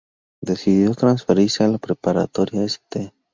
Decidió 0.41 0.95
transferirse 0.95 1.63
a 1.63 1.67
la 1.67 1.77
Preparatoria 1.77 2.63
St. 2.63 3.13